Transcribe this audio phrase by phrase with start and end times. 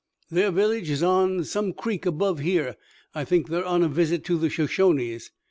[0.31, 2.75] "Their village is on some creek above here.
[3.13, 5.29] I think they're on a visit to the Shoshones.